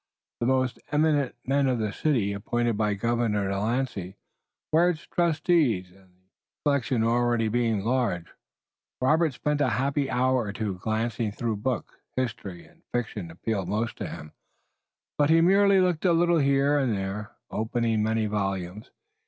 [0.39, 4.15] The most eminent men of the city, appointed by Governor de Lancey,
[4.71, 6.15] were its trustees, and, the
[6.65, 8.25] collection already being large,
[8.99, 11.97] Robert spent a happy hour or two glancing through the books.
[12.15, 14.31] History and fiction appealed most to him,
[15.19, 18.89] but he merely looked a little here and there, opening many volumes.